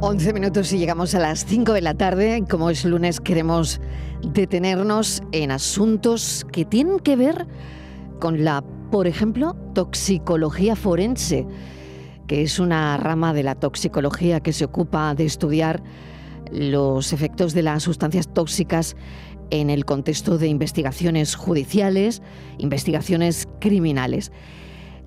11 0.00 0.32
minutos 0.32 0.72
y 0.72 0.78
llegamos 0.78 1.16
a 1.16 1.18
las 1.18 1.44
5 1.44 1.72
de 1.72 1.80
la 1.80 1.92
tarde. 1.92 2.44
Como 2.48 2.70
es 2.70 2.84
lunes, 2.84 3.18
queremos 3.18 3.80
detenernos 4.22 5.24
en 5.32 5.50
asuntos 5.50 6.46
que 6.52 6.64
tienen 6.64 7.00
que 7.00 7.16
ver 7.16 7.48
con 8.20 8.44
la, 8.44 8.62
por 8.92 9.08
ejemplo, 9.08 9.56
toxicología 9.74 10.76
forense, 10.76 11.48
que 12.28 12.42
es 12.42 12.60
una 12.60 12.96
rama 12.96 13.34
de 13.34 13.42
la 13.42 13.56
toxicología 13.56 14.38
que 14.38 14.52
se 14.52 14.64
ocupa 14.64 15.16
de 15.16 15.24
estudiar 15.24 15.82
los 16.52 17.12
efectos 17.12 17.52
de 17.52 17.62
las 17.64 17.82
sustancias 17.82 18.32
tóxicas 18.32 18.94
en 19.50 19.68
el 19.68 19.84
contexto 19.84 20.38
de 20.38 20.46
investigaciones 20.46 21.34
judiciales, 21.34 22.22
investigaciones 22.58 23.48
criminales. 23.58 24.30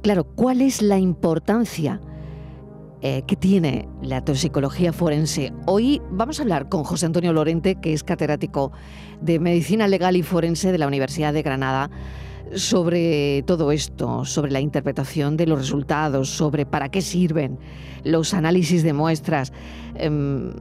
Claro, 0.02 0.26
¿cuál 0.26 0.60
es 0.60 0.82
la 0.82 1.00
importancia 1.00 2.02
eh, 3.02 3.24
que 3.26 3.36
tiene 3.36 3.88
la 4.02 4.24
toxicología 4.24 4.94
forense? 4.94 5.52
Hoy 5.66 6.02
vamos 6.12 6.40
a 6.40 6.44
hablar 6.44 6.70
con 6.70 6.84
José 6.84 7.08
Antonio 7.08 7.34
Lorente, 7.34 7.76
que 7.76 7.94
es 7.94 8.04
catedrático 8.04 8.72
de 9.22 9.40
Medicina 9.40 9.88
Legal 9.88 10.16
y 10.16 10.24
Forense 10.24 10.72
de 10.72 10.78
la 10.78 10.88
Universidad 10.88 11.34
de 11.34 11.42
Granada, 11.42 11.90
sobre 12.54 13.44
todo 13.48 13.72
esto, 13.72 14.26
sobre 14.26 14.52
la 14.52 14.60
interpretación 14.60 15.38
de 15.38 15.48
los 15.48 15.60
resultados, 15.60 16.30
sobre 16.30 16.66
para 16.66 16.90
qué 16.90 17.02
sirven 17.02 17.58
los 18.04 18.34
análisis 18.34 18.84
de 18.84 18.94
muestras, 18.94 19.52
em, 19.96 20.54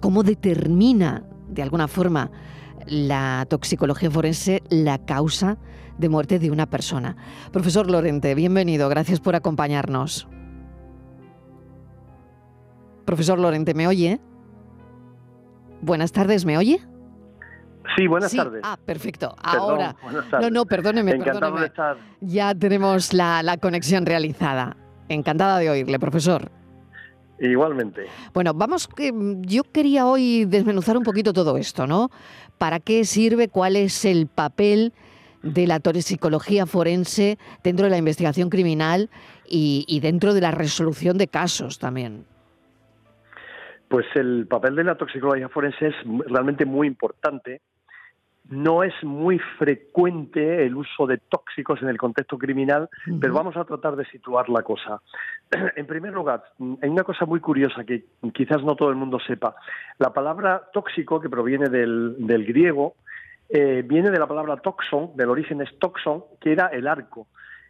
cómo 0.00 0.22
determina 0.22 1.24
de 1.48 1.62
alguna 1.62 1.88
forma 1.88 2.30
la 2.86 3.46
toxicología 3.48 4.10
forense 4.10 4.62
la 4.70 4.98
causa 5.04 5.58
de 5.98 6.08
muerte 6.08 6.38
de 6.38 6.50
una 6.50 6.68
persona. 6.68 7.16
Profesor 7.52 7.90
Lorente, 7.90 8.34
bienvenido, 8.34 8.88
gracias 8.88 9.20
por 9.20 9.36
acompañarnos. 9.36 10.26
Profesor 13.04 13.38
Lorente, 13.38 13.74
¿me 13.74 13.86
oye? 13.86 14.20
Buenas 15.80 16.12
tardes, 16.12 16.44
¿me 16.44 16.56
oye? 16.56 16.80
Sí, 17.96 18.06
buenas 18.06 18.32
tardes. 18.32 18.60
Ah, 18.64 18.78
perfecto. 18.84 19.34
Ahora. 19.42 19.96
No, 20.40 20.50
no, 20.50 20.64
perdóneme, 20.64 21.18
perdóneme. 21.18 21.72
Ya 22.20 22.54
tenemos 22.54 23.12
la, 23.12 23.42
la 23.42 23.56
conexión 23.56 24.06
realizada. 24.06 24.76
Encantada 25.08 25.58
de 25.58 25.68
oírle, 25.68 25.98
profesor. 25.98 26.50
Igualmente. 27.42 28.06
Bueno, 28.32 28.54
vamos, 28.54 28.88
yo 29.40 29.64
quería 29.64 30.06
hoy 30.06 30.44
desmenuzar 30.44 30.96
un 30.96 31.02
poquito 31.02 31.32
todo 31.32 31.56
esto, 31.56 31.88
¿no? 31.88 32.10
¿Para 32.56 32.78
qué 32.78 33.04
sirve? 33.04 33.48
¿Cuál 33.48 33.74
es 33.74 34.04
el 34.04 34.28
papel 34.28 34.92
de 35.42 35.66
la 35.66 35.80
toxicología 35.80 36.66
forense 36.66 37.38
dentro 37.64 37.86
de 37.86 37.90
la 37.90 37.98
investigación 37.98 38.48
criminal 38.48 39.10
y, 39.44 39.98
dentro 40.00 40.34
de 40.34 40.40
la 40.40 40.52
resolución 40.52 41.18
de 41.18 41.26
casos 41.26 41.80
también? 41.80 42.26
Pues 43.92 44.06
el 44.14 44.46
papel 44.46 44.74
de 44.74 44.84
la 44.84 44.94
toxicología 44.94 45.50
forense 45.50 45.88
es 45.88 45.94
realmente 46.26 46.64
muy 46.64 46.86
importante 46.86 47.60
no 48.48 48.82
es 48.82 48.94
muy 49.02 49.38
frecuente 49.58 50.64
el 50.64 50.74
uso 50.74 51.06
de 51.06 51.18
tóxicos 51.18 51.80
en 51.82 51.88
el 51.88 51.98
contexto 51.98 52.38
criminal, 52.38 52.88
pero 53.20 53.34
vamos 53.34 53.54
a 53.56 53.64
tratar 53.64 53.94
de 53.96 54.06
situar 54.06 54.48
la 54.48 54.62
cosa. 54.62 55.00
En 55.76 55.86
primer 55.86 56.14
lugar, 56.14 56.42
hay 56.82 56.88
una 56.88 57.04
cosa 57.04 57.26
muy 57.26 57.40
curiosa 57.40 57.84
que 57.84 58.04
quizás 58.32 58.62
no 58.64 58.74
todo 58.74 58.88
el 58.88 58.96
mundo 58.96 59.18
sepa. 59.26 59.54
La 59.98 60.12
palabra 60.12 60.62
tóxico, 60.72 61.20
que 61.20 61.28
proviene 61.28 61.68
del, 61.68 62.44
griego, 62.46 62.94
eh, 63.50 63.82
viene 63.86 64.10
de 64.10 64.18
la 64.18 64.26
palabra 64.26 64.56
toxon, 64.56 65.12
del 65.14 65.28
origen 65.28 65.60
es 65.60 65.78
toxon, 65.78 66.24
que 66.40 66.52
era 66.52 66.68
el 66.68 66.86
arco. 66.88 67.26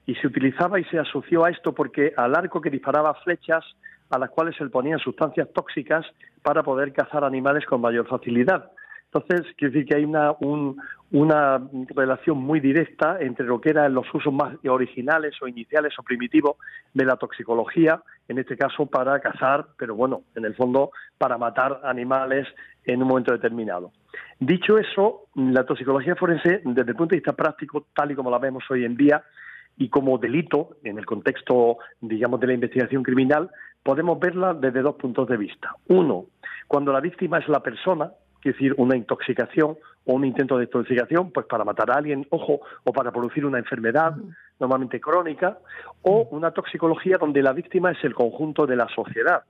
Y 0.07 0.15
se 0.15 0.29
utilizaba 0.29 0.79
y 0.79 0.85
se 0.85 1.01
asoció 1.01 1.45
a 1.45 1.51
esto 1.51 1.73
porque 1.75 2.13
al 2.17 2.37
arco 2.37 2.61
que 2.61 2.71
disparaba 2.71 3.13
flechas 3.15 3.65
a 4.13 4.19
las 4.19 4.31
cuales 4.31 4.55
se 4.57 4.65
le 4.65 4.71
ponían 4.71 4.99
sustancias 4.99 5.49
tóxicas 5.55 6.07
para 6.43 6.63
poder 6.63 6.93
cazar 6.93 7.25
animales 7.25 7.65
con 7.65 7.81
mayor 7.81 8.07
facilidad. 8.07 8.71
Entonces, 9.07 9.55
quiere 9.57 9.73
decir 9.73 9.89
que 9.89 9.97
hay 9.97 10.05
una, 10.05 10.33
una 11.11 11.61
relación 11.95 12.39
muy 12.39 12.61
directa 12.61 13.19
entre 13.21 13.47
lo 13.47 13.61
que 13.61 13.71
eran 13.71 13.93
los 13.95 14.07
usos 14.13 14.33
más 14.33 14.55
originales 14.67 15.35
o 15.43 15.49
iniciales 15.49 15.95
o 15.99 16.03
primitivos 16.03 16.57
de 16.93 17.07
la 17.07 17.17
toxicología, 17.17 18.03
en 18.29 18.39
este 18.39 18.57
caso 18.57 18.87
para 18.87 19.19
cazar, 19.21 19.67
pero 19.79 19.95
bueno, 19.95 20.23
en 20.35 20.45
el 20.45 20.55
fondo 20.55 20.91
para 21.17 21.39
matar 21.39 21.81
animales 21.85 22.47
en 22.85 23.03
un 23.03 23.09
momento 23.09 23.33
determinado. 23.33 23.93
Dicho 24.39 24.77
eso, 24.77 25.27
la 25.37 25.65
toxicología 25.65 26.17
forense, 26.17 26.61
desde 26.65 26.91
el 26.91 26.97
punto 26.97 27.15
de 27.15 27.21
vista 27.21 27.33
práctico, 27.33 27.87
tal 27.95 28.11
y 28.11 28.15
como 28.15 28.31
la 28.31 28.39
vemos 28.39 28.65
hoy 28.71 28.85
en 28.85 28.97
día, 28.97 29.23
y 29.77 29.89
como 29.89 30.19
delito 30.19 30.77
en 30.85 30.99
el 30.99 31.07
contexto, 31.07 31.79
digamos, 32.01 32.41
de 32.41 32.47
la 32.47 32.53
investigación 32.55 33.03
criminal, 33.03 33.51
podemos 33.83 34.19
verla 34.19 34.55
desde 34.55 34.83
dos 34.83 34.97
puntos 34.97 35.29
de 35.29 35.37
vista. 35.37 35.75
Uno, 35.89 36.27
cuando 36.69 36.93
la 36.93 37.01
víctima 37.01 37.39
es 37.39 37.49
la 37.49 37.61
persona, 37.61 38.13
es 38.45 38.53
decir, 38.55 38.75
una 38.79 38.97
intoxicación 38.97 39.77
o 40.05 40.15
un 40.15 40.25
intento 40.25 40.59
de 40.59 40.65
intoxicación, 40.65 41.31
pues 41.31 41.47
para 41.47 41.65
matar 41.65 41.91
a 41.91 41.95
alguien, 41.95 42.27
ojo, 42.31 42.61
o 42.85 42.93
para 42.93 43.13
producir 43.13 43.47
una 43.47 43.59
enfermedad 43.59 44.17
normalmente 44.59 45.01
crónica, 45.01 45.59
o 46.03 46.29
una 46.31 46.51
toxicología 46.51 47.19
donde 47.19 47.43
la 47.43 47.53
víctima 47.53 47.91
es 47.93 48.03
el 48.05 48.15
conjunto 48.15 48.67
de 48.67 48.77
la 48.77 48.89
sociedad. 48.89 49.45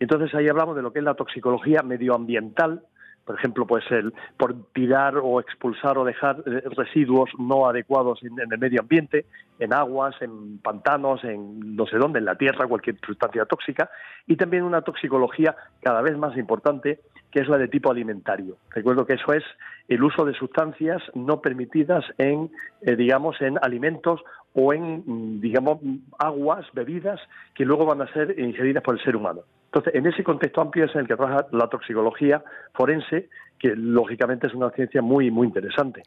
Entonces 0.00 0.34
ahí 0.34 0.48
hablamos 0.48 0.74
de 0.74 0.82
lo 0.82 0.92
que 0.92 0.98
es 0.98 1.04
la 1.04 1.14
toxicología 1.14 1.82
medioambiental, 1.82 2.82
por 3.24 3.36
ejemplo, 3.36 3.66
pues 3.66 3.84
el 3.90 4.12
por 4.36 4.54
tirar 4.72 5.16
o 5.16 5.40
expulsar 5.40 5.96
o 5.98 6.04
dejar 6.04 6.42
eh, 6.46 6.62
residuos 6.76 7.30
no 7.38 7.68
adecuados 7.68 8.20
en, 8.22 8.38
el 8.38 8.58
medio 8.58 8.80
ambiente, 8.80 9.26
en 9.58 9.72
aguas, 9.72 10.14
en 10.20 10.58
pantanos, 10.58 11.22
en 11.24 11.76
no 11.76 11.86
sé 11.86 11.98
dónde, 11.98 12.18
en 12.18 12.24
la 12.24 12.34
tierra, 12.34 12.66
cualquier 12.66 12.96
sustancia 13.06 13.44
tóxica, 13.44 13.90
y 14.26 14.36
también 14.36 14.64
una 14.64 14.82
toxicología 14.82 15.54
cada 15.82 16.02
vez 16.02 16.16
más 16.16 16.36
importante 16.36 17.00
que 17.32 17.40
es 17.40 17.48
la 17.48 17.58
de 17.58 17.66
tipo 17.66 17.90
alimentario. 17.90 18.58
Recuerdo 18.70 19.06
que 19.06 19.14
eso 19.14 19.32
es 19.32 19.42
el 19.88 20.02
uso 20.04 20.24
de 20.24 20.34
sustancias 20.34 21.02
no 21.14 21.40
permitidas 21.40 22.04
en, 22.18 22.50
eh, 22.82 22.94
digamos, 22.94 23.40
en 23.40 23.58
alimentos 23.62 24.20
o 24.54 24.72
en, 24.74 25.02
mm, 25.04 25.40
digamos, 25.40 25.78
aguas, 26.18 26.66
bebidas 26.74 27.18
que 27.54 27.64
luego 27.64 27.86
van 27.86 28.02
a 28.02 28.12
ser 28.12 28.38
ingeridas 28.38 28.82
por 28.82 28.96
el 28.96 29.04
ser 29.04 29.16
humano. 29.16 29.40
Entonces, 29.66 29.94
en 29.94 30.06
ese 30.06 30.22
contexto 30.22 30.60
amplio 30.60 30.84
es 30.84 30.94
en 30.94 31.00
el 31.00 31.08
que 31.08 31.16
trabaja 31.16 31.46
la 31.52 31.68
toxicología 31.68 32.44
forense, 32.74 33.30
que 33.58 33.74
lógicamente 33.74 34.46
es 34.46 34.54
una 34.54 34.70
ciencia 34.70 35.00
muy, 35.00 35.30
muy 35.30 35.46
interesante. 35.46 36.02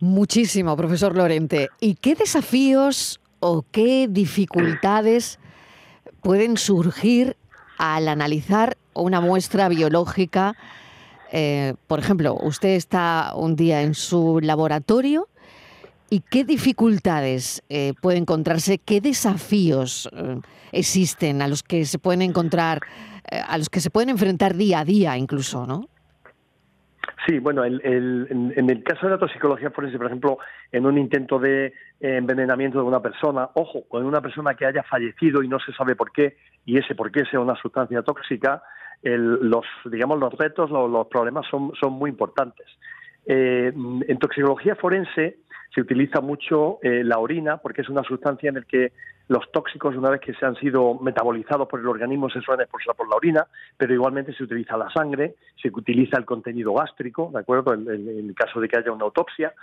Muchísimo, 0.00 0.76
profesor 0.76 1.16
Lorente. 1.16 1.68
¿Y 1.78 1.94
qué 1.94 2.16
desafíos 2.16 3.20
o 3.38 3.64
qué 3.70 4.08
dificultades 4.10 5.38
pueden 6.22 6.56
surgir 6.56 7.36
al 7.78 8.08
analizar 8.08 8.76
una 8.94 9.20
muestra 9.20 9.68
biológica. 9.68 10.54
Eh, 11.32 11.74
por 11.86 11.98
ejemplo, 11.98 12.36
usted 12.42 12.70
está 12.70 13.32
un 13.34 13.56
día 13.56 13.82
en 13.82 13.94
su 13.94 14.40
laboratorio 14.42 15.28
y 16.10 16.20
qué 16.20 16.44
dificultades 16.44 17.62
eh, 17.70 17.94
puede 18.00 18.18
encontrarse, 18.18 18.78
qué 18.78 19.00
desafíos 19.00 20.10
eh, 20.12 20.40
existen 20.72 21.40
a 21.40 21.48
los 21.48 21.62
que 21.62 21.86
se 21.86 21.98
pueden 21.98 22.22
encontrar, 22.22 22.80
a 23.30 23.56
los 23.56 23.70
que 23.70 23.80
se 23.80 23.88
pueden 23.88 24.10
enfrentar 24.10 24.54
día 24.54 24.80
a 24.80 24.84
día 24.84 25.16
incluso, 25.16 25.66
¿no? 25.66 25.88
Sí, 27.26 27.38
bueno, 27.38 27.64
en 27.64 28.70
el 28.70 28.82
caso 28.82 29.06
de 29.06 29.12
la 29.12 29.18
toxicología 29.18 29.70
forense, 29.70 29.96
por 29.96 30.06
ejemplo, 30.06 30.38
en 30.72 30.86
un 30.86 30.98
intento 30.98 31.38
de 31.38 31.72
envenenamiento 32.00 32.78
de 32.78 32.84
una 32.84 33.00
persona, 33.00 33.48
ojo, 33.54 33.84
con 33.88 34.04
una 34.04 34.20
persona 34.20 34.54
que 34.54 34.66
haya 34.66 34.82
fallecido 34.82 35.42
y 35.42 35.48
no 35.48 35.60
se 35.60 35.72
sabe 35.72 35.94
por 35.94 36.10
qué, 36.10 36.36
y 36.64 36.78
ese 36.78 36.96
por 36.96 37.12
qué 37.12 37.24
sea 37.26 37.38
una 37.38 37.54
sustancia 37.54 38.02
tóxica, 38.02 38.62
los, 39.02 39.64
digamos, 39.84 40.18
los 40.18 40.32
retos, 40.34 40.70
los, 40.70 41.06
problemas 41.08 41.46
son, 41.50 41.72
son 41.80 41.92
muy 41.94 42.10
importantes. 42.10 42.66
Eh, 43.26 43.72
en 43.74 44.18
toxicología 44.18 44.74
forense 44.76 45.38
se 45.74 45.80
utiliza 45.80 46.20
mucho 46.20 46.78
eh, 46.82 47.02
la 47.04 47.18
orina 47.18 47.56
porque 47.58 47.82
es 47.82 47.88
una 47.88 48.02
sustancia 48.02 48.48
en 48.48 48.56
la 48.56 48.62
que 48.62 48.92
los 49.28 49.50
tóxicos, 49.52 49.96
una 49.96 50.10
vez 50.10 50.20
que 50.20 50.34
se 50.34 50.44
han 50.44 50.56
sido 50.56 50.98
metabolizados 51.00 51.66
por 51.68 51.80
el 51.80 51.86
organismo, 51.86 52.28
se 52.28 52.40
suelen 52.40 52.64
expulsar 52.64 52.94
por 52.94 53.08
la 53.08 53.16
orina, 53.16 53.46
pero 53.78 53.94
igualmente 53.94 54.34
se 54.34 54.42
utiliza 54.42 54.76
la 54.76 54.90
sangre, 54.90 55.36
se 55.60 55.68
utiliza 55.68 56.18
el 56.18 56.24
contenido 56.24 56.74
gástrico, 56.74 57.30
¿de 57.32 57.40
acuerdo? 57.40 57.72
En, 57.72 57.88
el 57.88 58.34
caso 58.34 58.60
de 58.60 58.68
que 58.68 58.78
haya 58.78 58.92
una 58.92 59.04
autopsia. 59.04 59.54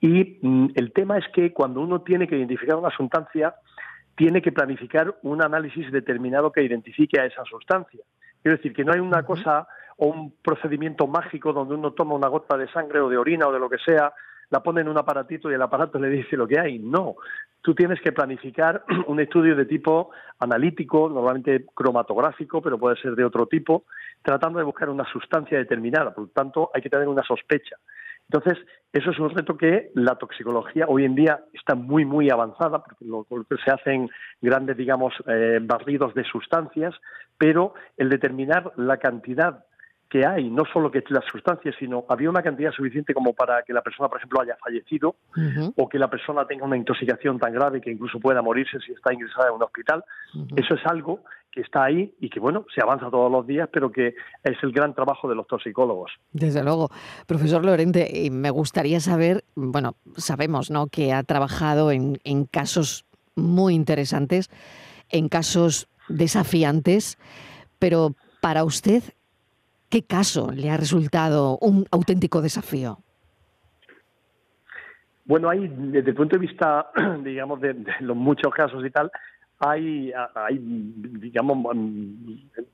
Y 0.00 0.38
mm, 0.42 0.68
el 0.74 0.92
tema 0.92 1.18
es 1.18 1.24
que 1.34 1.52
cuando 1.52 1.80
uno 1.80 2.02
tiene 2.02 2.28
que 2.28 2.36
identificar 2.36 2.76
una 2.76 2.90
sustancia, 2.90 3.54
tiene 4.16 4.40
que 4.40 4.52
planificar 4.52 5.16
un 5.22 5.42
análisis 5.42 5.90
determinado 5.90 6.52
que 6.52 6.62
identifique 6.62 7.18
a 7.18 7.26
esa 7.26 7.44
sustancia. 7.44 8.02
Quiero 8.46 8.58
decir 8.58 8.74
que 8.74 8.84
no 8.84 8.92
hay 8.92 9.00
una 9.00 9.24
cosa 9.24 9.66
o 9.96 10.06
un 10.06 10.36
procedimiento 10.40 11.08
mágico 11.08 11.52
donde 11.52 11.74
uno 11.74 11.94
toma 11.94 12.14
una 12.14 12.28
gota 12.28 12.56
de 12.56 12.68
sangre 12.68 13.00
o 13.00 13.08
de 13.08 13.18
orina 13.18 13.48
o 13.48 13.52
de 13.52 13.58
lo 13.58 13.68
que 13.68 13.78
sea, 13.84 14.12
la 14.50 14.62
pone 14.62 14.82
en 14.82 14.88
un 14.88 14.96
aparatito 14.96 15.50
y 15.50 15.54
el 15.54 15.62
aparato 15.62 15.98
le 15.98 16.08
dice 16.08 16.36
lo 16.36 16.46
que 16.46 16.60
hay. 16.60 16.78
No, 16.78 17.16
tú 17.60 17.74
tienes 17.74 18.00
que 18.00 18.12
planificar 18.12 18.84
un 19.08 19.18
estudio 19.18 19.56
de 19.56 19.64
tipo 19.64 20.12
analítico, 20.38 21.08
normalmente 21.08 21.66
cromatográfico, 21.74 22.62
pero 22.62 22.78
puede 22.78 22.94
ser 23.02 23.16
de 23.16 23.24
otro 23.24 23.48
tipo, 23.48 23.86
tratando 24.22 24.60
de 24.60 24.64
buscar 24.64 24.90
una 24.90 25.10
sustancia 25.10 25.58
determinada. 25.58 26.14
Por 26.14 26.26
lo 26.26 26.30
tanto, 26.30 26.70
hay 26.72 26.82
que 26.82 26.90
tener 26.90 27.08
una 27.08 27.24
sospecha. 27.24 27.74
Entonces, 28.30 28.58
eso 28.92 29.10
es 29.10 29.18
un 29.18 29.30
reto 29.30 29.56
que 29.56 29.90
la 29.94 30.16
toxicología 30.16 30.86
hoy 30.88 31.04
en 31.04 31.14
día 31.14 31.44
está 31.52 31.74
muy, 31.74 32.04
muy 32.04 32.30
avanzada, 32.30 32.82
porque 32.82 33.04
lo, 33.04 33.26
se 33.64 33.70
hacen 33.70 34.08
grandes, 34.40 34.76
digamos, 34.76 35.12
eh, 35.28 35.58
barridos 35.62 36.14
de 36.14 36.24
sustancias, 36.24 36.94
pero 37.36 37.74
el 37.98 38.08
determinar 38.08 38.72
la 38.76 38.96
cantidad 38.96 39.65
que 40.08 40.24
hay, 40.24 40.48
no 40.50 40.64
solo 40.72 40.90
que 40.90 41.02
las 41.08 41.24
sustancias, 41.24 41.74
sino 41.78 42.04
había 42.08 42.30
una 42.30 42.42
cantidad 42.42 42.70
suficiente 42.70 43.12
como 43.12 43.32
para 43.32 43.62
que 43.62 43.72
la 43.72 43.82
persona, 43.82 44.08
por 44.08 44.18
ejemplo, 44.18 44.40
haya 44.40 44.56
fallecido 44.56 45.16
o 45.76 45.88
que 45.88 45.98
la 45.98 46.08
persona 46.08 46.46
tenga 46.46 46.64
una 46.64 46.76
intoxicación 46.76 47.38
tan 47.38 47.52
grave 47.52 47.80
que 47.80 47.90
incluso 47.90 48.20
pueda 48.20 48.40
morirse 48.42 48.78
si 48.80 48.92
está 48.92 49.12
ingresada 49.12 49.48
en 49.48 49.54
un 49.54 49.62
hospital. 49.62 50.04
Eso 50.54 50.74
es 50.74 50.86
algo 50.86 51.24
que 51.50 51.62
está 51.62 51.84
ahí 51.84 52.14
y 52.20 52.28
que, 52.28 52.38
bueno, 52.38 52.66
se 52.72 52.82
avanza 52.82 53.10
todos 53.10 53.32
los 53.32 53.46
días, 53.46 53.68
pero 53.72 53.90
que 53.90 54.14
es 54.44 54.62
el 54.62 54.72
gran 54.72 54.94
trabajo 54.94 55.28
de 55.28 55.34
los 55.34 55.46
toxicólogos. 55.46 56.12
Desde 56.32 56.62
luego. 56.62 56.90
Profesor 57.26 57.64
Lorente, 57.64 58.28
me 58.30 58.50
gustaría 58.50 59.00
saber, 59.00 59.42
bueno, 59.54 59.96
sabemos, 60.16 60.70
¿no?, 60.70 60.86
que 60.86 61.12
ha 61.12 61.22
trabajado 61.22 61.90
en, 61.90 62.18
en 62.24 62.44
casos 62.44 63.06
muy 63.34 63.74
interesantes, 63.74 64.50
en 65.08 65.28
casos 65.28 65.88
desafiantes, 66.08 67.18
pero 67.78 68.14
para 68.40 68.64
usted, 68.64 69.02
¿Qué 69.96 70.04
caso 70.04 70.50
le 70.52 70.68
ha 70.70 70.76
resultado 70.76 71.56
un 71.62 71.86
auténtico 71.90 72.42
desafío? 72.42 72.98
Bueno, 75.24 75.48
hay, 75.48 75.68
desde 75.68 76.10
el 76.10 76.14
punto 76.14 76.36
de 76.36 76.46
vista, 76.46 76.90
digamos, 77.24 77.62
de, 77.62 77.74
los 78.00 78.14
muchos 78.14 78.52
casos 78.52 78.84
y 78.84 78.90
tal, 78.90 79.10
hay, 79.58 80.12
hay 80.34 80.58
digamos, 80.60 81.74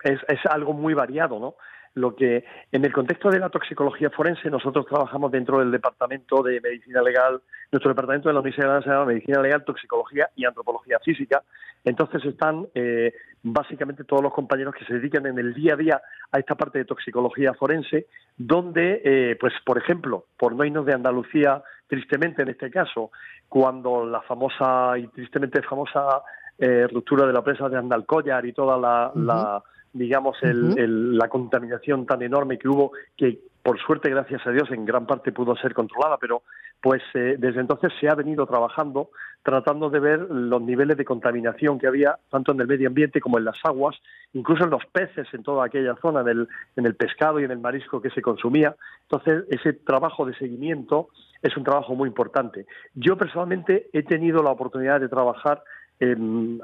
es, 0.02 0.19
es, 0.26 0.40
algo 0.50 0.72
muy 0.72 0.94
variado, 0.94 1.38
¿no? 1.38 1.54
Lo 1.94 2.16
que, 2.16 2.44
en 2.70 2.84
el 2.84 2.92
contexto 2.92 3.28
de 3.28 3.38
la 3.38 3.50
toxicología 3.50 4.08
forense, 4.08 4.48
nosotros 4.48 4.86
trabajamos 4.86 5.30
dentro 5.30 5.58
del 5.58 5.70
Departamento 5.70 6.42
de 6.42 6.58
Medicina 6.60 7.02
Legal, 7.02 7.42
nuestro 7.70 7.90
Departamento 7.90 8.28
de 8.28 8.34
la 8.34 8.40
Universidad 8.40 8.82
de 8.82 9.06
Medicina 9.06 9.42
Legal, 9.42 9.64
Toxicología 9.64 10.30
y 10.34 10.46
Antropología 10.46 10.98
Física. 11.00 11.42
Entonces 11.84 12.24
están 12.24 12.66
eh, 12.74 13.12
básicamente 13.42 14.04
todos 14.04 14.22
los 14.22 14.32
compañeros 14.32 14.74
que 14.74 14.86
se 14.86 14.94
dedican 14.94 15.26
en 15.26 15.38
el 15.38 15.52
día 15.52 15.74
a 15.74 15.76
día 15.76 16.02
a 16.30 16.38
esta 16.38 16.54
parte 16.54 16.78
de 16.78 16.84
toxicología 16.86 17.52
forense, 17.54 18.06
donde, 18.38 19.02
eh, 19.04 19.36
pues, 19.38 19.52
por 19.66 19.76
ejemplo, 19.76 20.26
por 20.38 20.54
no 20.54 20.64
irnos 20.64 20.86
de 20.86 20.94
Andalucía, 20.94 21.62
tristemente 21.88 22.40
en 22.40 22.48
este 22.48 22.70
caso, 22.70 23.10
cuando 23.48 24.06
la 24.06 24.22
famosa 24.22 24.96
y 24.96 25.08
tristemente 25.08 25.60
famosa 25.62 26.22
eh, 26.56 26.86
ruptura 26.90 27.26
de 27.26 27.32
la 27.34 27.42
presa 27.42 27.68
de 27.68 27.76
Andalcollar 27.76 28.46
y 28.46 28.54
toda 28.54 28.78
la 28.78 29.62
digamos, 29.92 30.36
el, 30.42 31.16
la 31.16 31.28
contaminación 31.28 32.06
tan 32.06 32.22
enorme 32.22 32.58
que 32.58 32.68
hubo, 32.68 32.92
que 33.16 33.38
por 33.62 33.78
suerte, 33.80 34.10
gracias 34.10 34.44
a 34.46 34.50
Dios, 34.50 34.70
en 34.72 34.84
gran 34.84 35.06
parte 35.06 35.30
pudo 35.30 35.54
ser 35.56 35.72
controlada, 35.72 36.16
pero 36.18 36.42
pues 36.80 37.00
eh, 37.14 37.36
desde 37.38 37.60
entonces 37.60 37.92
se 38.00 38.08
ha 38.08 38.14
venido 38.14 38.44
trabajando 38.44 39.10
tratando 39.42 39.90
de 39.90 40.00
ver 40.00 40.20
los 40.20 40.62
niveles 40.62 40.96
de 40.96 41.04
contaminación 41.04 41.78
que 41.78 41.86
había 41.86 42.16
tanto 42.30 42.52
en 42.52 42.60
el 42.60 42.66
medio 42.66 42.88
ambiente 42.88 43.20
como 43.20 43.38
en 43.38 43.44
las 43.44 43.56
aguas, 43.64 43.96
incluso 44.32 44.64
en 44.64 44.70
los 44.70 44.84
peces 44.86 45.26
en 45.32 45.42
toda 45.42 45.66
aquella 45.66 45.96
zona, 46.00 46.22
en 46.30 46.86
el 46.86 46.94
pescado 46.94 47.40
y 47.40 47.44
en 47.44 47.50
el 47.50 47.58
marisco 47.58 48.00
que 48.00 48.10
se 48.10 48.22
consumía. 48.22 48.76
Entonces, 49.02 49.44
ese 49.48 49.72
trabajo 49.72 50.24
de 50.24 50.34
seguimiento 50.34 51.08
es 51.42 51.56
un 51.56 51.64
trabajo 51.64 51.94
muy 51.94 52.08
importante. 52.08 52.66
Yo 52.94 53.16
personalmente 53.16 53.90
he 53.92 54.04
tenido 54.04 54.42
la 54.42 54.50
oportunidad 54.52 55.00
de 55.00 55.08
trabajar 55.08 55.62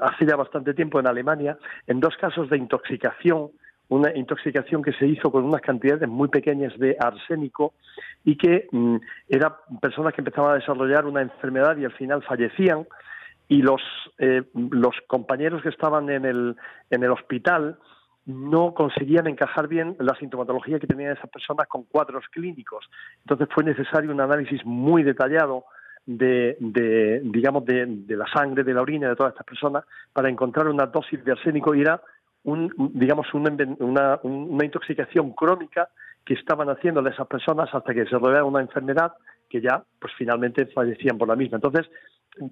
hace 0.01 0.25
ya 0.25 0.35
bastante 0.35 0.73
tiempo 0.73 0.99
en 0.99 1.07
Alemania 1.07 1.57
en 1.87 1.99
dos 1.99 2.15
casos 2.17 2.49
de 2.49 2.57
intoxicación, 2.57 3.49
una 3.87 4.15
intoxicación 4.15 4.83
que 4.83 4.93
se 4.93 5.07
hizo 5.07 5.31
con 5.31 5.45
unas 5.45 5.61
cantidades 5.61 6.07
muy 6.07 6.27
pequeñas 6.27 6.77
de 6.77 6.95
arsénico 6.99 7.73
y 8.23 8.37
que 8.37 8.67
mm, 8.71 8.97
eran 9.29 9.53
personas 9.81 10.13
que 10.13 10.21
empezaban 10.21 10.51
a 10.51 10.55
desarrollar 10.55 11.05
una 11.05 11.21
enfermedad 11.21 11.77
y 11.77 11.85
al 11.85 11.93
final 11.93 12.23
fallecían 12.23 12.85
y 13.47 13.61
los, 13.63 13.81
eh, 14.19 14.43
los 14.53 14.95
compañeros 15.07 15.63
que 15.63 15.69
estaban 15.69 16.09
en 16.09 16.25
el, 16.25 16.55
en 16.91 17.03
el 17.03 17.11
hospital 17.11 17.77
no 18.25 18.75
conseguían 18.75 19.25
encajar 19.25 19.67
bien 19.67 19.95
la 19.99 20.13
sintomatología 20.15 20.79
que 20.79 20.85
tenían 20.85 21.13
esas 21.17 21.31
personas 21.31 21.67
con 21.67 21.83
cuadros 21.85 22.25
clínicos. 22.31 22.87
Entonces 23.21 23.47
fue 23.51 23.63
necesario 23.63 24.11
un 24.11 24.21
análisis 24.21 24.63
muy 24.65 25.01
detallado 25.01 25.65
de, 26.05 27.21
digamos, 27.23 27.65
de, 27.65 28.03
la 28.07 28.25
sangre, 28.33 28.63
de 28.63 28.73
la 28.73 28.81
orina 28.81 29.09
de 29.09 29.15
todas 29.15 29.33
estas 29.33 29.45
personas 29.45 29.83
para 30.11 30.29
encontrar 30.29 30.67
una 30.67 30.87
dosis 30.87 31.23
de 31.23 31.31
arsénico 31.31 31.75
y 31.75 31.81
era 31.81 32.01
un, 32.43 32.73
digamos, 32.93 33.27
una, 33.33 34.19
una, 34.23 34.65
intoxicación 34.65 35.33
crónica 35.33 35.89
que 36.25 36.33
estaban 36.33 36.69
haciendo 36.69 37.01
a 37.01 37.09
esas 37.09 37.27
personas 37.27 37.69
hasta 37.73 37.93
que 37.93 37.99
se 37.99 38.05
desarrollaba 38.05 38.45
una 38.45 38.61
enfermedad 38.61 39.13
que 39.49 39.61
ya, 39.61 39.83
pues 39.99 40.13
finalmente 40.17 40.65
fallecían 40.67 41.17
por 41.17 41.27
la 41.27 41.35
misma. 41.35 41.57
Entonces, 41.57 41.89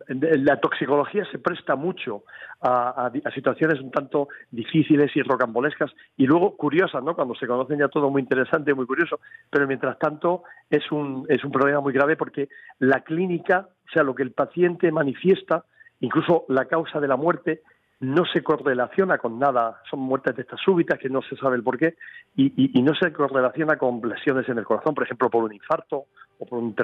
la 0.08 0.60
toxicología 0.60 1.26
se 1.32 1.40
presta 1.40 1.76
mucho 1.76 2.24
a, 2.62 3.12
situaciones 3.34 3.80
un 3.80 3.92
tanto 3.92 4.28
difíciles 4.52 5.16
y 5.16 5.22
rocambolescas 5.22 5.92
y 6.18 6.26
luego 6.26 6.56
curiosas, 6.56 7.04
¿no? 7.04 7.16
Cuando 7.16 7.36
se 7.36 7.48
conocen 7.48 7.80
ya 7.80 7.88
todo 7.88 8.10
muy 8.10 8.22
interesante, 8.22 8.74
muy 8.74 8.86
curioso, 8.86 9.20
pero 9.50 9.68
mientras 9.68 9.98
tanto 10.00 10.44
es 10.70 10.92
un, 10.92 11.26
es 11.30 11.44
un 11.44 11.52
problema 11.52 11.82
muy 11.82 11.94
grave 11.94 12.16
porque 12.16 12.50
la 12.80 13.02
clínica, 13.02 13.68
o 13.88 13.92
sea, 13.92 14.04
lo 14.04 14.16
que 14.16 14.24
el 14.24 14.32
paciente 14.32 14.92
manifiesta, 14.92 15.64
incluso 16.00 16.46
la 16.50 16.66
causa 16.66 17.00
de 17.00 17.08
la 17.08 17.16
muerte, 17.16 17.62
no 18.00 18.26
se 18.26 18.44
correlaciona 18.44 19.18
con 19.18 19.40
nada, 19.40 19.82
son 19.90 20.02
muertes 20.02 20.36
de 20.36 20.44
estas 20.44 20.60
súbitas 20.62 21.00
que 21.00 21.10
no 21.10 21.22
se 21.24 21.36
sabe 21.36 21.56
el 21.56 21.64
por 21.64 21.78
qué, 21.78 21.96
y, 22.36 22.82
no 22.84 22.94
se 22.94 23.12
correlaciona 23.12 23.78
con 23.78 24.02
lesiones 24.08 24.48
en 24.50 24.60
el 24.60 24.66
corazón, 24.66 24.94
por 24.94 25.04
ejemplo, 25.04 25.30
por 25.30 25.44
un 25.44 25.54
infarto 25.54 26.06
o 26.38 26.46
por 26.46 26.60
un, 26.60 26.76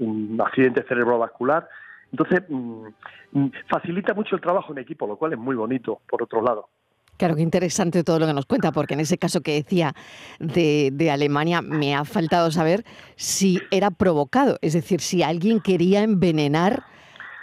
un 0.00 0.40
accidente 0.40 0.82
cerebrovascular, 0.84 1.68
entonces, 2.14 2.44
mm, 2.48 2.86
mm, 3.32 3.50
facilita 3.68 4.14
mucho 4.14 4.36
el 4.36 4.40
trabajo 4.40 4.72
en 4.72 4.78
equipo, 4.78 5.04
lo 5.04 5.16
cual 5.16 5.32
es 5.32 5.38
muy 5.38 5.56
bonito, 5.56 6.00
por 6.08 6.22
otro 6.22 6.40
lado. 6.42 6.68
Claro, 7.16 7.34
qué 7.34 7.42
interesante 7.42 8.04
todo 8.04 8.20
lo 8.20 8.26
que 8.26 8.34
nos 8.34 8.46
cuenta, 8.46 8.70
porque 8.70 8.94
en 8.94 9.00
ese 9.00 9.18
caso 9.18 9.40
que 9.40 9.54
decía 9.54 9.94
de, 10.38 11.10
Alemania, 11.10 11.60
me 11.60 11.92
ha 11.96 12.04
faltado 12.04 12.52
saber 12.52 12.84
si 13.16 13.60
era 13.72 13.90
provocado, 13.90 14.58
es 14.62 14.74
decir, 14.74 15.00
si 15.00 15.24
alguien 15.24 15.60
quería 15.60 16.04
envenenar 16.04 16.84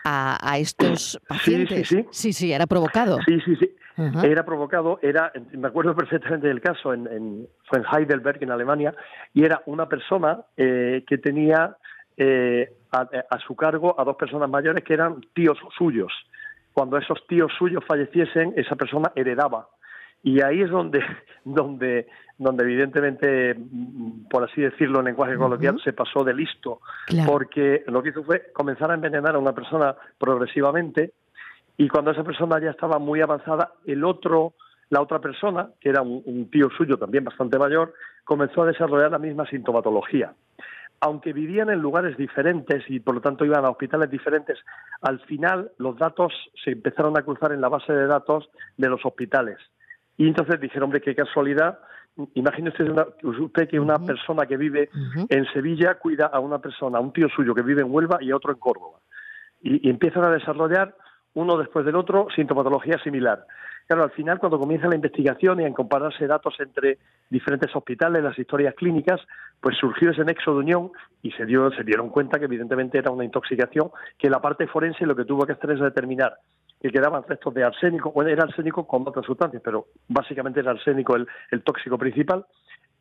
a, 0.06 0.58
estos 0.58 1.20
pacientes. 1.28 1.90
Sí, 1.90 1.98
sí, 1.98 2.06
sí. 2.12 2.34
Sí, 2.34 2.54
era 2.54 2.66
provocado. 2.66 3.20
Sí, 3.28 3.40
sí, 3.46 3.58
sí. 3.58 3.70
Era 4.24 4.46
provocado, 4.46 5.00
era, 5.02 5.34
me 5.52 5.68
acuerdo 5.68 5.94
perfectamente 5.96 6.48
del 6.48 6.62
caso, 6.62 6.94
en, 6.94 7.46
fue 7.66 7.80
en 7.80 7.86
Heidelberg, 7.86 8.42
en 8.42 8.52
Alemania, 8.52 8.96
y 9.34 9.44
era 9.44 9.62
una 9.66 9.88
persona 9.88 10.46
eh, 10.56 11.04
que 11.06 11.18
tenía 11.18 11.76
eh, 12.24 12.72
a, 12.92 13.40
su 13.40 13.56
cargo 13.56 14.00
a 14.00 14.04
dos 14.04 14.16
personas 14.16 14.48
mayores 14.48 14.84
que 14.84 14.94
eran 14.94 15.22
tíos 15.34 15.58
suyos. 15.76 16.14
Cuando 16.72 16.98
esos 16.98 17.26
tíos 17.26 17.52
suyos 17.58 17.84
falleciesen, 17.84 18.54
esa 18.58 18.76
persona 18.76 19.12
heredaba. 19.16 19.70
Y 20.22 20.40
ahí 20.44 20.62
es 20.62 20.70
donde, 20.70 21.04
donde, 21.44 22.08
donde 22.38 22.64
evidentemente, 22.64 23.56
por 24.30 24.44
así 24.44 24.62
decirlo 24.62 25.00
en 25.00 25.06
lenguaje 25.06 25.36
coloquial, 25.36 25.82
se 25.84 25.94
pasó 25.94 26.24
de 26.24 26.36
listo. 26.36 26.82
Porque 27.26 27.84
lo 27.88 28.04
que 28.04 28.10
hizo 28.10 28.24
fue 28.24 28.52
comenzar 28.54 28.92
a 28.92 28.96
envenenar 28.96 29.34
a 29.34 29.40
una 29.40 29.54
persona 29.54 29.96
progresivamente 30.20 31.14
y 31.78 31.88
cuando 31.88 32.12
esa 32.12 32.24
persona 32.24 32.60
ya 32.60 32.70
estaba 32.70 33.00
muy 33.00 33.22
avanzada, 33.22 33.72
el 33.88 34.04
otro, 34.04 34.54
la 34.92 35.02
otra 35.02 35.18
persona, 35.18 35.70
que 35.80 35.90
era 35.90 36.04
un 36.04 36.52
tío 36.52 36.70
suyo 36.78 36.98
también 36.98 37.24
bastante 37.24 37.58
mayor, 37.58 37.96
comenzó 38.26 38.62
a 38.62 38.68
desarrollar 38.68 39.10
la 39.10 39.18
misma 39.18 39.48
sintomatología 39.48 40.36
aunque 41.02 41.34
vivían 41.34 41.70
en 41.72 41.80
lugares 41.80 42.16
diferentes 42.16 42.84
y 42.88 43.00
por 43.00 43.16
lo 43.16 43.22
tanto 43.22 43.44
iban 43.44 43.66
a 43.66 43.70
hospitales 43.70 44.10
diferentes, 44.10 44.60
al 45.02 45.20
final 45.22 45.72
los 45.80 45.98
datos 45.98 46.32
se 46.64 46.72
empezaron 46.72 47.18
a 47.18 47.24
cruzar 47.24 47.52
en 47.52 47.62
la 47.62 47.70
base 47.70 47.92
de 47.92 48.06
datos 48.06 48.50
de 48.78 48.88
los 48.88 49.04
hospitales. 49.04 49.58
Y 50.16 50.28
entonces 50.28 50.62
dijeron, 50.62 50.84
hombre, 50.84 51.02
qué 51.02 51.16
casualidad, 51.16 51.80
imagínese 52.36 52.84
usted 53.24 53.68
que 53.68 53.80
una 53.80 53.98
persona 53.98 54.46
que 54.46 54.58
vive 54.58 54.90
en 55.30 55.46
Sevilla 55.52 55.96
cuida 55.96 56.28
a 56.28 56.40
una 56.40 56.60
persona, 56.60 57.00
a 57.00 57.02
un 57.02 57.12
tío 57.12 57.28
suyo 57.30 57.56
que 57.56 57.64
vive 57.64 57.82
en 57.82 57.92
Huelva 57.92 58.20
y 58.22 58.30
a 58.30 58.36
otro 58.36 58.52
en 58.52 58.60
Córdoba. 58.60 59.00
y 59.64 59.90
empiezan 59.90 60.24
a 60.24 60.32
desarrollar 60.32 60.96
uno 61.34 61.58
después 61.58 61.86
del 61.86 61.96
otro 61.96 62.28
sintomatología 62.36 62.98
similar. 63.04 63.46
Claro, 63.92 64.06
al 64.06 64.12
final, 64.12 64.40
cuando 64.40 64.58
comienza 64.58 64.88
la 64.88 64.96
investigación 64.96 65.60
y 65.60 65.66
en 65.66 65.74
compararse 65.74 66.26
datos 66.26 66.56
entre 66.62 66.98
diferentes 67.30 67.76
hospitales, 67.76 68.24
las 68.24 68.40
historias 68.40 68.74
clínicas, 68.74 69.20
pues 69.60 69.76
surgió 69.76 70.12
ese 70.12 70.24
nexo 70.24 70.54
de 70.54 70.60
unión 70.60 70.92
y 71.22 71.32
se, 71.32 71.46
dio, 71.46 71.70
se 71.72 71.84
dieron 71.84 72.08
cuenta 72.08 72.40
que 72.40 72.46
evidentemente 72.46 73.00
era 73.00 73.12
una 73.12 73.26
intoxicación, 73.26 73.92
que 74.18 74.30
la 74.30 74.40
parte 74.40 74.66
forense 74.68 75.06
lo 75.06 75.14
que 75.14 75.26
tuvo 75.26 75.46
que 75.46 75.52
hacer 75.52 75.72
es 75.72 75.82
determinar 75.82 76.38
que 76.82 76.90
quedaban 76.90 77.24
restos 77.28 77.54
de 77.54 77.66
arsénico, 77.66 78.14
bueno, 78.14 78.30
era 78.30 78.44
arsénico 78.44 78.88
con 78.88 79.06
otras 79.06 79.26
sustancias, 79.26 79.62
pero 79.64 79.88
básicamente 80.08 80.62
era 80.62 80.72
arsénico 80.72 81.18
el, 81.18 81.28
el 81.52 81.62
tóxico 81.62 81.98
principal, 81.98 82.46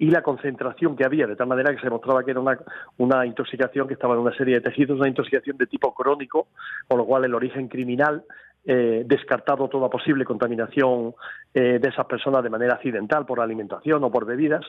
y 0.00 0.10
la 0.10 0.22
concentración 0.22 0.96
que 0.96 1.04
había, 1.04 1.26
de 1.26 1.36
tal 1.36 1.46
manera 1.46 1.74
que 1.74 1.80
se 1.80 1.90
mostraba 1.90 2.24
que 2.24 2.30
era 2.30 2.40
una, 2.40 2.58
una 2.96 3.26
intoxicación 3.26 3.86
que 3.86 3.94
estaba 3.94 4.14
en 4.14 4.20
una 4.20 4.34
serie 4.34 4.54
de 4.54 4.62
tejidos, 4.62 4.98
una 4.98 5.08
intoxicación 5.08 5.58
de 5.58 5.66
tipo 5.66 5.94
crónico, 5.94 6.48
con 6.88 6.96
lo 6.96 7.04
cual 7.04 7.26
el 7.26 7.34
origen 7.34 7.68
criminal 7.68 8.24
eh, 8.64 9.04
descartado 9.06 9.68
toda 9.68 9.88
posible 9.88 10.24
contaminación 10.24 11.14
eh, 11.54 11.78
de 11.80 11.88
esas 11.88 12.06
personas 12.06 12.42
de 12.42 12.50
manera 12.50 12.74
accidental 12.74 13.24
por 13.24 13.40
alimentación 13.40 14.04
o 14.04 14.10
por 14.10 14.26
bebidas, 14.26 14.64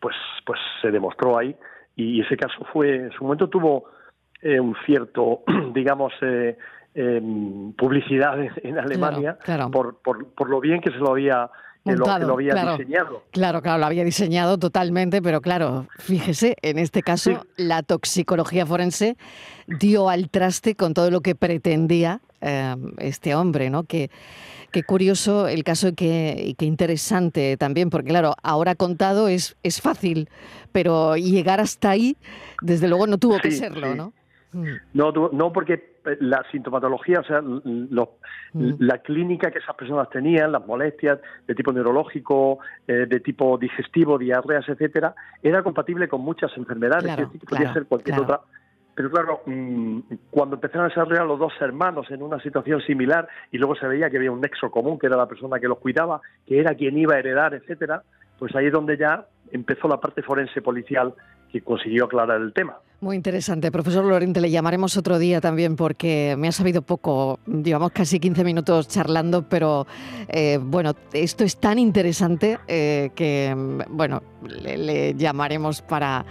pues, 0.00 0.16
pues 0.44 0.58
se 0.82 0.90
demostró 0.90 1.38
ahí. 1.38 1.54
Y 1.94 2.20
ese 2.20 2.36
caso 2.36 2.64
fue, 2.72 2.96
en 2.96 3.12
su 3.12 3.24
momento 3.24 3.48
tuvo 3.48 3.84
eh, 4.42 4.58
un 4.58 4.74
cierto, 4.84 5.42
digamos, 5.72 6.12
em, 6.94 7.72
publicidad 7.74 8.38
en, 8.40 8.78
Alemania 8.78 9.38
Por, 9.70 10.02
por, 10.02 10.26
por, 10.32 10.50
lo 10.50 10.60
bien 10.60 10.80
que 10.80 10.90
se 10.90 10.98
lo 10.98 11.10
había 11.10 11.48
lo, 11.96 12.10
había 12.32 12.54
diseñado. 12.54 13.22
Claro, 13.30 13.62
claro, 13.62 13.78
lo 13.78 13.86
había 13.86 14.04
diseñado 14.04 14.58
totalmente, 14.58 15.22
pero 15.22 15.40
claro, 15.40 15.86
fíjese, 15.98 16.56
en 16.62 16.78
este 16.78 17.02
caso 17.02 17.46
la 17.56 17.82
toxicología 17.82 18.66
forense 18.66 19.16
dio 19.66 20.08
al 20.08 20.28
traste 20.28 20.74
con 20.74 20.94
todo 20.94 21.10
lo 21.10 21.20
que 21.20 21.34
pretendía 21.34 22.20
em, 22.40 22.92
este 22.98 23.34
hombre, 23.34 23.70
¿no? 23.70 23.84
Que, 23.84 24.10
Qué 24.70 24.82
curioso 24.82 25.48
el 25.48 25.64
caso 25.64 25.88
y 25.88 25.94
qué, 25.94 26.54
qué, 26.58 26.66
interesante 26.66 27.56
también, 27.56 27.88
porque 27.88 28.10
claro, 28.10 28.34
ahora 28.42 28.74
contado 28.74 29.28
es, 29.28 29.56
es 29.62 29.80
fácil, 29.80 30.28
pero 30.72 31.16
llegar 31.16 31.58
hasta 31.58 31.88
ahí, 31.88 32.18
desde 32.60 32.86
luego 32.86 33.06
no 33.06 33.16
tuvo 33.16 33.38
que 33.38 33.50
serlo, 33.50 33.94
¿no? 33.94 34.12
Mm. 34.52 34.66
No, 34.94 35.12
no, 35.32 35.52
porque 35.52 35.96
la 36.20 36.44
sintomatología, 36.50 37.20
o 37.20 37.24
sea, 37.24 37.40
mm. 37.40 37.88
la 38.78 38.98
clínica 38.98 39.50
que 39.50 39.58
esas 39.58 39.74
personas 39.76 40.08
tenían, 40.10 40.52
las 40.52 40.66
molestias 40.66 41.18
de 41.46 41.54
tipo 41.54 41.72
neurológico, 41.72 42.58
eh, 42.86 43.06
de 43.08 43.20
tipo 43.20 43.58
digestivo, 43.58 44.18
diarreas, 44.18 44.68
etcétera, 44.68 45.14
era 45.42 45.62
compatible 45.62 46.08
con 46.08 46.22
muchas 46.22 46.54
enfermedades, 46.56 47.16
podía 47.48 47.72
ser 47.72 47.86
cualquier 47.86 48.20
otra 48.20 48.40
pero 48.98 49.12
claro, 49.12 49.42
mm, 49.46 50.00
cuando 50.28 50.56
empezaron 50.56 50.86
a 50.86 50.88
desarrollar 50.88 51.24
los 51.24 51.38
dos 51.38 51.52
hermanos 51.60 52.10
en 52.10 52.20
una 52.20 52.40
situación 52.40 52.80
similar 52.80 53.28
y 53.52 53.56
luego 53.56 53.76
se 53.76 53.86
veía 53.86 54.10
que 54.10 54.16
había 54.16 54.32
un 54.32 54.40
nexo 54.40 54.72
común, 54.72 54.98
que 54.98 55.06
era 55.06 55.16
la 55.16 55.28
persona 55.28 55.60
que 55.60 55.68
los 55.68 55.78
cuidaba, 55.78 56.20
que 56.44 56.58
era 56.58 56.74
quien 56.74 56.98
iba 56.98 57.14
a 57.14 57.20
heredar, 57.20 57.54
etcétera, 57.54 58.02
pues 58.40 58.56
ahí 58.56 58.66
es 58.66 58.72
donde 58.72 58.96
ya 58.96 59.24
empezó 59.52 59.86
la 59.86 60.00
parte 60.00 60.20
forense 60.24 60.62
policial 60.62 61.14
que 61.52 61.60
consiguió 61.60 62.06
aclarar 62.06 62.40
el 62.40 62.52
tema. 62.52 62.78
Muy 63.00 63.14
interesante. 63.14 63.70
Profesor 63.70 64.04
Lorente, 64.04 64.40
le 64.40 64.50
llamaremos 64.50 64.96
otro 64.96 65.20
día 65.20 65.40
también 65.40 65.76
porque 65.76 66.34
me 66.36 66.48
ha 66.48 66.52
sabido 66.52 66.82
poco, 66.82 67.38
digamos 67.46 67.92
casi 67.92 68.18
15 68.18 68.42
minutos 68.42 68.88
charlando, 68.88 69.48
pero 69.48 69.86
eh, 70.26 70.58
bueno, 70.60 70.96
esto 71.12 71.44
es 71.44 71.60
tan 71.60 71.78
interesante 71.78 72.58
eh, 72.66 73.10
que, 73.14 73.54
bueno, 73.90 74.24
le 74.42 75.14
llamaremos 75.14 75.82
para 75.82 76.24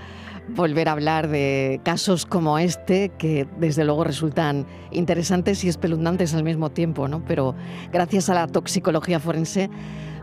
volver 0.50 0.89
a 0.89 0.94
hablar 0.94 1.27
de 1.27 1.82
casos 1.84 2.25
como 2.25 2.58
este, 2.58 3.10
que 3.18 3.48
desde 3.58 3.84
luego 3.84 4.04
resultan 4.04 4.66
interesantes 4.92 5.63
y 5.63 5.70
espeluznantes 5.70 6.34
al 6.34 6.44
mismo 6.44 6.70
tiempo, 6.70 7.08
¿no? 7.08 7.24
Pero 7.25 7.56
gracias 7.92 8.30
a 8.30 8.34
la 8.34 8.48
toxicología 8.48 9.20
forense, 9.20 9.70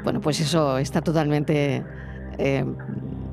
bueno, 0.02 0.20
pues 0.20 0.40
eso 0.40 0.78
está 0.78 1.02
totalmente 1.02 1.84
eh, 2.38 2.64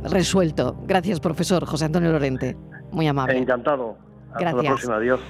resuelto. 0.04 0.76
Gracias, 0.86 1.20
profesor 1.20 1.66
José 1.66 1.86
Antonio 1.86 2.12
Lorente. 2.12 2.58
Muy 2.92 3.08
amable. 3.08 3.38
Encantado. 3.38 3.98
Hasta 4.34 4.54
la 4.54 4.62
próxima. 4.62 4.96
Adiós. 4.96 5.22